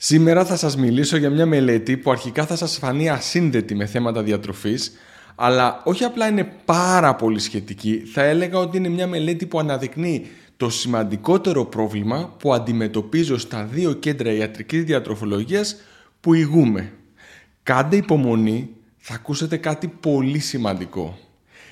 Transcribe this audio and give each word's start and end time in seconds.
Σήμερα 0.00 0.44
θα 0.44 0.56
σας 0.56 0.76
μιλήσω 0.76 1.16
για 1.16 1.30
μια 1.30 1.46
μελέτη 1.46 1.96
που 1.96 2.10
αρχικά 2.10 2.46
θα 2.46 2.56
σας 2.56 2.78
φανεί 2.78 3.08
ασύνδετη 3.08 3.74
με 3.74 3.86
θέματα 3.86 4.22
διατροφής, 4.22 4.92
αλλά 5.34 5.82
όχι 5.84 6.04
απλά 6.04 6.28
είναι 6.28 6.52
πάρα 6.64 7.14
πολύ 7.14 7.38
σχετική, 7.38 8.02
θα 8.12 8.22
έλεγα 8.22 8.58
ότι 8.58 8.76
είναι 8.76 8.88
μια 8.88 9.06
μελέτη 9.06 9.46
που 9.46 9.58
αναδεικνύει 9.58 10.26
το 10.56 10.70
σημαντικότερο 10.70 11.64
πρόβλημα 11.64 12.34
που 12.38 12.54
αντιμετωπίζω 12.54 13.38
στα 13.38 13.64
δύο 13.64 13.92
κέντρα 13.92 14.32
ιατρικής 14.32 14.84
διατροφολογίας 14.84 15.76
που 16.20 16.34
ηγούμε. 16.34 16.92
Κάντε 17.62 17.96
υπομονή, 17.96 18.70
θα 18.96 19.14
ακούσετε 19.14 19.56
κάτι 19.56 19.88
πολύ 19.88 20.38
σημαντικό. 20.38 21.18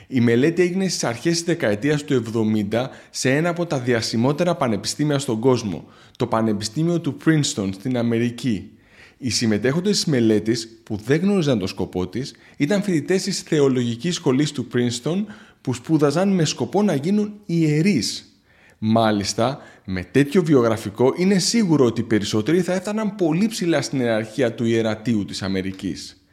Η 0.06 0.20
μελέτη 0.20 0.62
έγινε 0.62 0.88
στις 0.88 1.04
αρχές 1.04 1.32
της 1.32 1.42
δεκαετίας 1.42 2.04
του 2.04 2.22
70 2.70 2.86
σε 3.10 3.30
ένα 3.30 3.48
από 3.48 3.66
τα 3.66 3.78
διασημότερα 3.78 4.54
πανεπιστήμια 4.54 5.18
στον 5.18 5.40
κόσμο, 5.40 5.84
το 6.16 6.26
Πανεπιστήμιο 6.26 7.00
του 7.00 7.16
Princeton 7.24 7.68
στην 7.72 7.98
Αμερική. 7.98 8.70
Οι 9.18 9.30
συμμετέχοντες 9.30 9.94
της 9.94 10.04
μελέτης, 10.04 10.80
που 10.82 10.96
δεν 11.04 11.20
γνώριζαν 11.20 11.58
το 11.58 11.66
σκοπό 11.66 12.06
της, 12.06 12.34
ήταν 12.56 12.82
φοιτητές 12.82 13.22
της 13.22 13.40
θεολογικής 13.40 14.14
σχολής 14.14 14.52
του 14.52 14.66
Princeton 14.74 15.24
που 15.60 15.74
σπούδαζαν 15.74 16.28
με 16.28 16.44
σκοπό 16.44 16.82
να 16.82 16.94
γίνουν 16.94 17.32
ιερείς. 17.46 18.40
Μάλιστα, 18.78 19.58
με 19.84 20.02
τέτοιο 20.02 20.42
βιογραφικό 20.42 21.14
είναι 21.16 21.38
σίγουρο 21.38 21.84
ότι 21.84 22.00
οι 22.00 22.04
περισσότεροι 22.04 22.60
θα 22.60 22.72
έφταναν 22.72 23.14
πολύ 23.14 23.46
ψηλά 23.46 23.82
στην 23.82 24.00
ιεραρχία 24.00 24.54
του 24.54 24.64
ιερατείου 24.64 25.24
της 25.24 25.42
Αμερικής. 25.42 26.25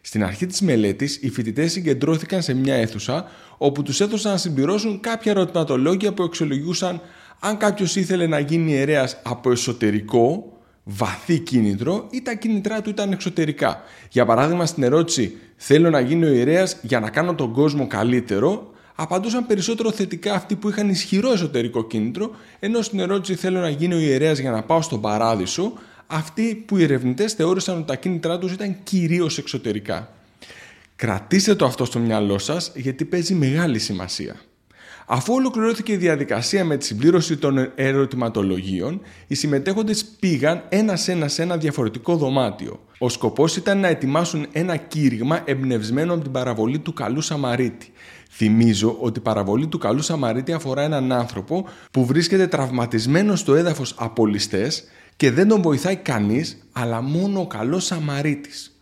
Στην 0.00 0.24
αρχή 0.24 0.46
της 0.46 0.60
μελέτης, 0.60 1.16
οι 1.22 1.30
φοιτητές 1.30 1.72
συγκεντρώθηκαν 1.72 2.42
σε 2.42 2.54
μια 2.54 2.74
αίθουσα 2.74 3.24
όπου 3.58 3.82
τους 3.82 4.00
έδωσαν 4.00 4.32
να 4.32 4.38
συμπληρώσουν 4.38 5.00
κάποια 5.00 5.32
ερωτηματολόγια 5.32 6.12
που 6.12 6.22
εξολογούσαν 6.22 7.00
αν 7.40 7.56
κάποιος 7.56 7.96
ήθελε 7.96 8.26
να 8.26 8.38
γίνει 8.38 8.72
ιερέας 8.72 9.16
από 9.22 9.50
εσωτερικό, 9.50 10.52
βαθύ 10.84 11.38
κίνητρο 11.38 12.06
ή 12.10 12.22
τα 12.22 12.34
κίνητρά 12.34 12.82
του 12.82 12.90
ήταν 12.90 13.12
εξωτερικά. 13.12 13.82
Για 14.10 14.24
παράδειγμα, 14.24 14.66
στην 14.66 14.82
ερώτηση 14.82 15.36
«Θέλω 15.56 15.90
να 15.90 16.00
γίνω 16.00 16.26
ιερέας 16.26 16.76
για 16.82 17.00
να 17.00 17.10
κάνω 17.10 17.34
τον 17.34 17.52
κόσμο 17.52 17.86
καλύτερο», 17.86 18.70
απαντούσαν 18.94 19.46
περισσότερο 19.46 19.90
θετικά 19.90 20.34
αυτοί 20.34 20.56
που 20.56 20.68
είχαν 20.68 20.88
ισχυρό 20.88 21.32
εσωτερικό 21.32 21.86
κίνητρο, 21.86 22.30
ενώ 22.60 22.82
στην 22.82 23.00
ερώτηση 23.00 23.34
«Θέλω 23.34 23.60
να 23.60 23.68
γίνω 23.68 23.98
ιερέας 23.98 24.38
για 24.38 24.50
να 24.50 24.62
πάω 24.62 24.82
στον 24.82 25.00
παράδεισο», 25.00 25.72
αυτοί 26.10 26.64
που 26.66 26.76
οι 26.76 26.82
ερευνητές 26.82 27.32
θεώρησαν 27.32 27.76
ότι 27.76 27.86
τα 27.86 27.96
κίνητρά 27.96 28.38
τους 28.38 28.52
ήταν 28.52 28.76
κυρίως 28.82 29.38
εξωτερικά. 29.38 30.12
Κρατήστε 30.96 31.54
το 31.54 31.64
αυτό 31.64 31.84
στο 31.84 31.98
μυαλό 31.98 32.38
σας 32.38 32.72
γιατί 32.74 33.04
παίζει 33.04 33.34
μεγάλη 33.34 33.78
σημασία. 33.78 34.40
Αφού 35.06 35.34
ολοκληρώθηκε 35.34 35.92
η 35.92 35.96
διαδικασία 35.96 36.64
με 36.64 36.76
τη 36.76 36.84
συμπλήρωση 36.84 37.36
των 37.36 37.72
ερωτηματολογίων, 37.74 39.00
οι 39.26 39.34
συμμετέχοντες 39.34 40.04
πήγαν 40.04 40.64
ένα-ένα 40.68 41.28
σε 41.28 41.42
ένα 41.42 41.56
διαφορετικό 41.56 42.16
δωμάτιο. 42.16 42.80
Ο 42.98 43.08
σκοπός 43.08 43.56
ήταν 43.56 43.78
να 43.78 43.88
ετοιμάσουν 43.88 44.46
ένα 44.52 44.76
κήρυγμα 44.76 45.42
εμπνευσμένο 45.44 46.12
από 46.12 46.22
την 46.22 46.32
παραβολή 46.32 46.78
του 46.78 46.92
καλού 46.92 47.20
Σαμαρίτη. 47.20 47.92
Θυμίζω 48.30 48.96
ότι 49.00 49.18
η 49.18 49.22
παραβολή 49.22 49.66
του 49.66 49.78
καλού 49.78 50.02
Σαμαρίτη 50.02 50.52
αφορά 50.52 50.82
έναν 50.82 51.12
άνθρωπο 51.12 51.68
που 51.90 52.04
βρίσκεται 52.06 52.46
τραυματισμένο 52.46 53.36
στο 53.36 53.54
έδαφος 53.54 53.94
από 53.98 54.26
ληστές 54.26 54.84
και 55.20 55.30
δεν 55.30 55.48
τον 55.48 55.62
βοηθάει 55.62 55.96
κανείς, 55.96 56.58
αλλά 56.72 57.00
μόνο 57.00 57.40
ο 57.40 57.46
καλός 57.46 57.84
Σαμαρίτης. 57.84 58.80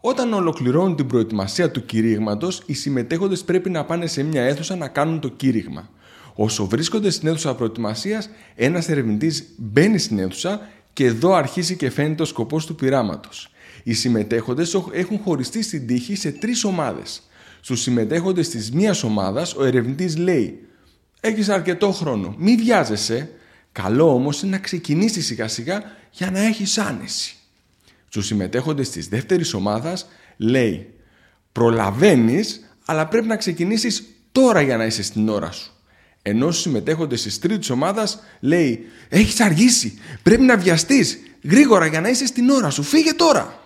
Όταν 0.00 0.32
ολοκληρώνουν 0.32 0.96
την 0.96 1.06
προετοιμασία 1.06 1.70
του 1.70 1.84
κηρύγματος, 1.86 2.62
οι 2.66 2.72
συμμετέχοντες 2.72 3.44
πρέπει 3.44 3.70
να 3.70 3.84
πάνε 3.84 4.06
σε 4.06 4.22
μια 4.22 4.42
αίθουσα 4.42 4.76
να 4.76 4.88
κάνουν 4.88 5.20
το 5.20 5.28
κήρυγμα. 5.28 5.90
Όσο 6.34 6.66
βρίσκονται 6.66 7.10
στην 7.10 7.28
αίθουσα 7.28 7.54
προετοιμασίας, 7.54 8.30
ένας 8.54 8.88
ερευνητής 8.88 9.44
μπαίνει 9.56 9.98
στην 9.98 10.18
αίθουσα 10.18 10.60
και 10.92 11.04
εδώ 11.04 11.32
αρχίζει 11.32 11.76
και 11.76 11.90
φαίνεται 11.90 12.22
ο 12.22 12.26
σκοπός 12.26 12.66
του 12.66 12.74
πειράματος. 12.74 13.50
Οι 13.82 13.92
συμμετέχοντες 13.92 14.84
έχουν 14.92 15.18
χωριστεί 15.18 15.62
στην 15.62 15.86
τύχη 15.86 16.16
σε 16.16 16.30
τρεις 16.30 16.64
ομάδες. 16.64 17.22
Στους 17.60 17.80
συμμετέχοντες 17.80 18.48
της 18.48 18.72
μίας 18.72 19.02
ομάδας, 19.02 19.54
ο 19.54 19.64
ερευνητής 19.64 20.16
λέει 20.16 20.66
«Έχεις 21.20 21.48
αρκετό 21.48 21.92
χρόνο, 21.92 22.34
μη 22.38 22.54
βιάζεσαι, 22.54 23.30
Καλό 23.72 24.14
όμως 24.14 24.42
είναι 24.42 24.50
να 24.50 24.58
ξεκινήσεις 24.58 25.26
σιγά 25.26 25.48
σιγά 25.48 25.82
για 26.10 26.30
να 26.30 26.40
έχεις 26.40 26.78
άνεση. 26.78 27.34
Στους 28.08 28.26
συμμετέχοντες 28.26 28.90
της 28.90 29.08
δεύτερης 29.08 29.54
ομάδας 29.54 30.06
λέει 30.36 30.94
προλαβαίνεις 31.52 32.74
αλλά 32.84 33.06
πρέπει 33.06 33.26
να 33.26 33.36
ξεκινήσεις 33.36 34.04
τώρα 34.32 34.60
για 34.60 34.76
να 34.76 34.84
είσαι 34.84 35.02
στην 35.02 35.28
ώρα 35.28 35.50
σου. 35.50 35.72
Ενώ 36.22 36.50
στους 36.50 36.62
συμμετέχοντες 36.62 37.22
της 37.22 37.38
τρίτης 37.38 37.70
ομάδας 37.70 38.18
λέει 38.40 38.86
έχεις 39.08 39.40
αργήσει, 39.40 39.98
πρέπει 40.22 40.42
να 40.42 40.56
βιαστείς 40.56 41.18
γρήγορα 41.42 41.86
για 41.86 42.00
να 42.00 42.08
είσαι 42.08 42.26
στην 42.26 42.50
ώρα 42.50 42.70
σου, 42.70 42.82
φύγε 42.82 43.12
τώρα. 43.12 43.60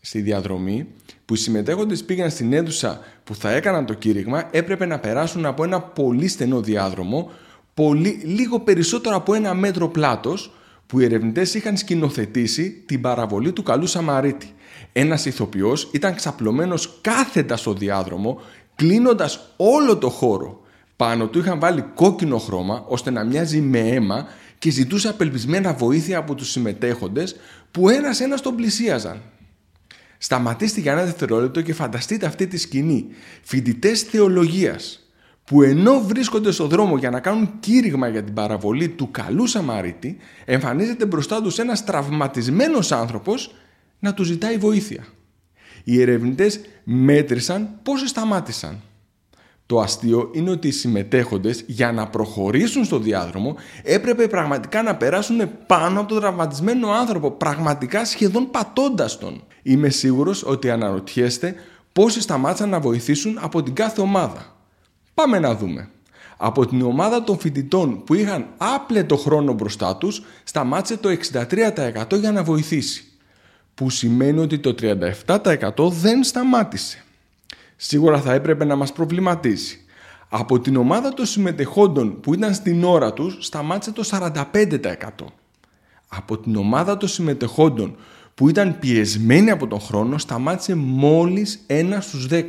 Στη 0.00 0.20
διαδρομή 0.20 0.86
που 1.24 1.34
οι 1.34 1.36
συμμετέχοντες 1.36 2.04
πήγαν 2.04 2.30
στην 2.30 2.52
αίθουσα 2.52 3.00
που 3.24 3.34
θα 3.34 3.50
έκαναν 3.50 3.86
το 3.86 3.94
κήρυγμα 3.94 4.48
έπρεπε 4.50 4.86
να 4.86 4.98
περάσουν 4.98 5.46
από 5.46 5.64
ένα 5.64 5.80
πολύ 5.80 6.28
στενό 6.28 6.60
διάδρομο 6.60 7.30
πολύ, 7.78 8.20
λίγο 8.24 8.60
περισσότερο 8.60 9.16
από 9.16 9.34
ένα 9.34 9.54
μέτρο 9.54 9.88
πλάτος 9.88 10.52
που 10.86 11.00
οι 11.00 11.04
ερευνητές 11.04 11.54
είχαν 11.54 11.76
σκηνοθετήσει 11.76 12.82
την 12.86 13.00
παραβολή 13.00 13.52
του 13.52 13.62
καλού 13.62 13.86
Σαμαρίτη. 13.86 14.54
Ένας 14.92 15.24
ηθοποιός 15.24 15.88
ήταν 15.92 16.14
ξαπλωμένος 16.14 16.98
κάθετα 17.00 17.56
στο 17.56 17.72
διάδρομο, 17.72 18.40
κλείνοντας 18.74 19.52
όλο 19.56 19.96
το 19.96 20.08
χώρο. 20.10 20.60
Πάνω 20.96 21.26
του 21.26 21.38
είχαν 21.38 21.58
βάλει 21.58 21.84
κόκκινο 21.94 22.38
χρώμα 22.38 22.84
ώστε 22.88 23.10
να 23.10 23.24
μοιάζει 23.24 23.60
με 23.60 23.78
αίμα 23.78 24.26
και 24.58 24.70
ζητούσε 24.70 25.08
απελπισμένα 25.08 25.72
βοήθεια 25.72 26.18
από 26.18 26.34
τους 26.34 26.50
συμμετέχοντες 26.50 27.36
που 27.70 27.88
ένας-ένας 27.88 28.40
τον 28.40 28.54
πλησίαζαν. 28.54 29.22
Σταματήστε 30.18 30.80
για 30.80 30.92
ένα 30.92 31.04
δευτερόλεπτο 31.04 31.62
και 31.62 31.72
φανταστείτε 31.72 32.26
αυτή 32.26 32.46
τη 32.46 32.56
σκηνή. 32.56 33.06
Φοιτητές 33.42 34.02
θεολογίας 34.02 35.07
που 35.48 35.62
ενώ 35.62 36.00
βρίσκονται 36.00 36.50
στο 36.50 36.66
δρόμο 36.66 36.96
για 36.96 37.10
να 37.10 37.20
κάνουν 37.20 37.50
κήρυγμα 37.60 38.08
για 38.08 38.22
την 38.22 38.34
παραβολή 38.34 38.88
του 38.88 39.10
καλού 39.10 39.46
Σαμαρίτη, 39.46 40.16
εμφανίζεται 40.44 41.06
μπροστά 41.06 41.42
τους 41.42 41.58
ένας 41.58 41.84
τραυματισμένος 41.84 42.92
άνθρωπος 42.92 43.54
να 43.98 44.14
του 44.14 44.22
ζητάει 44.22 44.56
βοήθεια. 44.56 45.04
Οι 45.84 46.00
ερευνητές 46.00 46.60
μέτρησαν 46.84 47.68
πώς 47.82 48.00
σταμάτησαν. 48.06 48.80
Το 49.66 49.80
αστείο 49.80 50.30
είναι 50.32 50.50
ότι 50.50 50.68
οι 50.68 50.70
συμμετέχοντες 50.70 51.64
για 51.66 51.92
να 51.92 52.06
προχωρήσουν 52.06 52.84
στο 52.84 52.98
διάδρομο 52.98 53.56
έπρεπε 53.82 54.26
πραγματικά 54.26 54.82
να 54.82 54.96
περάσουν 54.96 55.50
πάνω 55.66 56.00
από 56.00 56.08
τον 56.08 56.20
τραυματισμένο 56.20 56.90
άνθρωπο, 56.90 57.30
πραγματικά 57.30 58.04
σχεδόν 58.04 58.50
πατώντας 58.50 59.18
τον. 59.18 59.42
Είμαι 59.62 59.88
σίγουρος 59.88 60.44
ότι 60.46 60.70
αναρωτιέστε 60.70 61.54
πόσοι 61.92 62.20
σταμάτησαν 62.20 62.68
να 62.68 62.80
βοηθήσουν 62.80 63.38
από 63.40 63.62
την 63.62 63.74
κάθε 63.74 64.00
ομάδα. 64.00 64.57
Πάμε 65.18 65.38
να 65.38 65.54
δούμε. 65.54 65.88
Από 66.36 66.66
την 66.66 66.82
ομάδα 66.82 67.24
των 67.24 67.38
φοιτητών 67.38 68.04
που 68.04 68.14
είχαν 68.14 68.46
άπλετο 68.56 69.16
χρόνο 69.16 69.52
μπροστά 69.52 69.96
τους, 69.96 70.22
σταμάτησε 70.44 70.96
το 70.96 71.08
63% 71.08 72.18
για 72.18 72.32
να 72.32 72.42
βοηθήσει. 72.42 73.04
Που 73.74 73.90
σημαίνει 73.90 74.38
ότι 74.38 74.58
το 74.58 74.74
37% 75.26 75.90
δεν 75.90 76.24
σταμάτησε. 76.24 77.04
Σίγουρα 77.76 78.20
θα 78.20 78.32
έπρεπε 78.32 78.64
να 78.64 78.76
μας 78.76 78.92
προβληματίσει. 78.92 79.84
Από 80.28 80.60
την 80.60 80.76
ομάδα 80.76 81.14
των 81.14 81.26
συμμετεχόντων 81.26 82.20
που 82.20 82.34
ήταν 82.34 82.54
στην 82.54 82.84
ώρα 82.84 83.12
τους, 83.12 83.36
σταμάτησε 83.40 83.92
το 83.92 84.02
45%. 84.04 85.24
Από 86.08 86.38
την 86.38 86.56
ομάδα 86.56 86.96
των 86.96 87.08
συμμετεχόντων 87.08 87.96
που 88.34 88.48
ήταν 88.48 88.78
πιεσμένοι 88.78 89.50
από 89.50 89.66
τον 89.66 89.80
χρόνο, 89.80 90.18
σταμάτησε 90.18 90.74
μόλις 90.74 91.64
ένα 91.66 92.00
στους 92.00 92.26
10. 92.30 92.42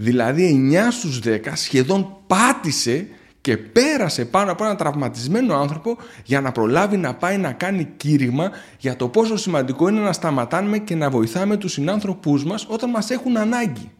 Δηλαδή 0.00 0.70
9 0.72 0.88
στους 0.90 1.20
10 1.24 1.38
σχεδόν 1.54 2.16
πάτησε 2.26 3.06
και 3.40 3.56
πέρασε 3.56 4.24
πάνω 4.24 4.52
από 4.52 4.64
ένα 4.64 4.76
τραυματισμένο 4.76 5.54
άνθρωπο 5.54 5.96
για 6.24 6.40
να 6.40 6.52
προλάβει 6.52 6.96
να 6.96 7.14
πάει 7.14 7.38
να 7.38 7.52
κάνει 7.52 7.88
κήρυγμα 7.96 8.50
για 8.78 8.96
το 8.96 9.08
πόσο 9.08 9.36
σημαντικό 9.36 9.88
είναι 9.88 10.00
να 10.00 10.12
σταματάμε 10.12 10.78
και 10.78 10.94
να 10.94 11.10
βοηθάμε 11.10 11.56
τους 11.56 11.72
συνάνθρωπούς 11.72 12.44
μας 12.44 12.66
όταν 12.68 12.90
μας 12.90 13.10
έχουν 13.10 13.36
ανάγκη. 13.36 13.90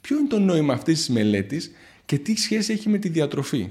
Ποιο 0.00 0.18
είναι 0.18 0.28
το 0.28 0.38
νόημα 0.38 0.72
αυτής 0.72 0.98
της 0.98 1.08
μελέτης 1.08 1.70
και 2.04 2.18
τι 2.18 2.36
σχέση 2.36 2.72
έχει 2.72 2.88
με 2.88 2.98
τη 2.98 3.08
διατροφή; 3.08 3.70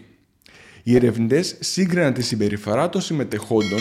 Οι 0.83 0.95
ερευνητές 0.95 1.55
σύγκριναν 1.59 2.13
τη 2.13 2.21
συμπεριφορά 2.21 2.89
των 2.89 3.01
συμμετεχόντων 3.01 3.79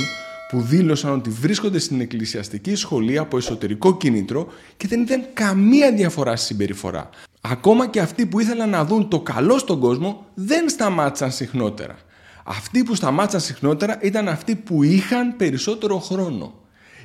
που 0.51 0.61
δήλωσαν 0.61 1.13
ότι 1.13 1.31
βρίσκονται 1.31 1.79
στην 1.79 2.01
εκκλησιαστική 2.01 2.75
σχολή 2.75 3.19
από 3.19 3.37
εσωτερικό 3.37 3.97
κίνητρο 3.97 4.53
και 4.77 4.89
δεν 4.89 5.01
ήταν 5.01 5.27
καμία 5.33 5.93
διαφορά 5.93 6.37
στη 6.37 6.47
συμπεριφορά. 6.47 7.11
Ακόμα 7.41 7.87
και 7.87 8.01
αυτοί 8.01 8.27
που 8.27 8.41
ήθελαν 8.41 8.69
να 8.69 8.85
δουν 8.85 9.09
το 9.09 9.21
καλό 9.21 9.59
στον 9.59 9.81
κόσμο 9.81 10.27
δεν 10.35 10.69
σταμάτησαν 10.69 11.33
συχνότερα. 11.33 11.97
Αυτοί 12.45 12.83
που 12.83 12.95
σταμάτησαν 12.95 13.41
συχνότερα 13.41 13.99
ήταν 14.03 14.29
αυτοί 14.29 14.55
που 14.57 14.83
είχαν 14.83 15.37
περισσότερο 15.37 15.99
χρόνο. 15.99 16.55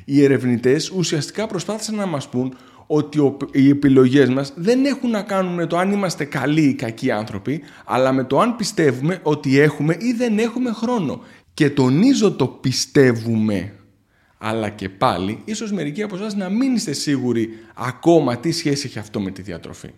Οι 0.06 0.24
ερευνητές 0.24 0.90
ουσιαστικά 0.90 1.48
προσπάθησαν 1.48 1.96
να 1.96 2.06
μας 2.06 2.30
πούν 2.30 2.56
ότι 2.88 3.36
οι 3.52 3.70
επιλογές 3.70 4.30
μας 4.30 4.54
δεν 4.56 4.86
έχουν 4.86 5.10
να 5.10 5.22
κάνουν 5.22 5.54
με 5.54 5.66
το 5.66 5.78
αν 5.78 5.92
είμαστε 5.92 6.26
καλοί 6.26 6.62
ή 6.62 6.74
κακοί 6.74 7.12
άνθρωποι, 7.12 7.62
αλλά 7.86 8.12
με 8.12 8.24
το 8.24 8.40
αν 8.40 8.56
πιστεύουμε 8.56 9.20
ότι 9.24 9.60
έχουμε 9.60 9.98
ή 10.00 10.12
δεν 10.12 10.40
έχουμε 10.40 10.72
χρόνο. 10.72 11.22
Και 11.54 11.70
τονίζω 11.70 12.32
το 12.32 12.48
πιστεύουμε. 12.48 13.74
Αλλά 14.38 14.70
και 14.70 14.90
πάλι, 14.90 15.42
ίσως 15.46 15.72
μερικοί 15.72 16.04
από 16.04 16.16
εσάς 16.16 16.36
να 16.36 16.50
μην 16.50 16.76
είστε 16.76 16.94
σίγουροι 16.94 17.50
ακόμα 17.76 18.38
τι 18.38 18.52
σχέση 18.52 18.88
έχει 18.88 19.00
αυτό 19.00 19.20
με 19.20 19.32
τη 19.32 19.42
διατροφή. 19.42 19.90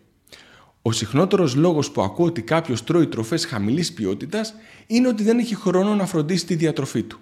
Ο 0.87 0.91
συχνότερος 0.91 1.55
λόγος 1.55 1.91
που 1.91 2.01
ακούω 2.01 2.25
ότι 2.25 2.41
κάποιος 2.41 2.83
τρώει 2.83 3.07
τροφές 3.07 3.45
χαμηλής 3.45 3.93
ποιότητας 3.93 4.53
είναι 4.87 5.07
ότι 5.07 5.23
δεν 5.23 5.39
έχει 5.39 5.55
χρόνο 5.55 5.95
να 5.95 6.05
φροντίσει 6.05 6.45
τη 6.45 6.55
διατροφή 6.55 7.03
του. 7.03 7.19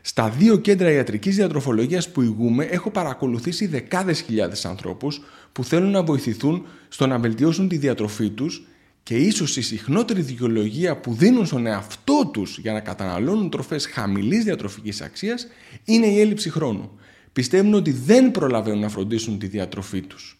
Στα 0.00 0.28
δύο 0.28 0.56
κέντρα 0.56 0.90
ιατρικής 0.90 1.36
διατροφολογίας 1.36 2.10
που 2.10 2.22
ηγούμε 2.22 2.64
έχω 2.64 2.90
παρακολουθήσει 2.90 3.66
δεκάδες 3.66 4.20
χιλιάδες 4.20 4.64
ανθρώπους 4.64 5.20
που 5.52 5.64
θέλουν 5.64 5.90
να 5.90 6.02
βοηθηθούν 6.02 6.66
στο 6.88 7.06
να 7.06 7.18
βελτιώσουν 7.18 7.68
τη 7.68 7.76
διατροφή 7.76 8.30
τους 8.30 8.66
και 9.02 9.16
ίσως 9.16 9.56
η 9.56 9.62
συχνότερη 9.62 10.20
δικαιολογία 10.20 10.96
που 10.96 11.14
δίνουν 11.14 11.46
στον 11.46 11.66
εαυτό 11.66 12.30
τους 12.32 12.58
για 12.58 12.72
να 12.72 12.80
καταναλώνουν 12.80 13.50
τροφές 13.50 13.86
χαμηλής 13.86 14.44
διατροφικής 14.44 15.00
αξίας 15.00 15.46
είναι 15.84 16.06
η 16.06 16.20
έλλειψη 16.20 16.50
χρόνου. 16.50 16.90
Πιστεύουν 17.32 17.74
ότι 17.74 17.92
δεν 17.92 18.30
προλαβαίνουν 18.30 18.80
να 18.80 18.88
φροντίσουν 18.88 19.38
τη 19.38 19.46
διατροφή 19.46 20.00
τους. 20.00 20.38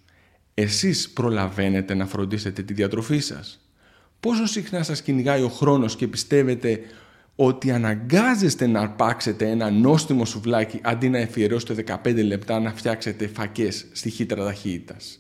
Εσείς 0.61 1.11
προλαβαίνετε 1.11 1.95
να 1.95 2.07
φροντίσετε 2.07 2.63
τη 2.63 2.73
διατροφή 2.73 3.19
σας. 3.19 3.61
Πόσο 4.21 4.47
συχνά 4.47 4.83
σας 4.83 5.03
κυνηγάει 5.03 5.43
ο 5.43 5.49
χρόνος 5.49 5.97
και 5.97 6.09
πιστεύετε 6.09 6.81
ότι 7.37 7.71
αναγκάζεστε 7.71 8.67
να 8.67 8.81
αρπάξετε 8.81 9.51
ένα 9.51 9.71
νόστιμο 9.71 10.25
σουβλάκι 10.25 10.81
αντί 10.83 11.09
να 11.09 11.19
εφιερώσετε 11.19 12.01
15 12.05 12.25
λεπτά 12.25 12.61
να 12.61 12.73
φτιάξετε 12.73 13.27
φακές 13.27 13.87
στη 13.93 14.11
χύτρα 14.11 14.45
ταχύτητας; 14.45 15.17